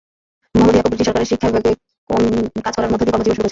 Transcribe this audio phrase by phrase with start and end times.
[0.55, 1.71] Muhammad Yakub British সরকারের শিক্ষা বিভাগে
[2.65, 3.49] কাজ করার মধ্য দিয়ে কর্মজীবন শুরু করেছিলেন।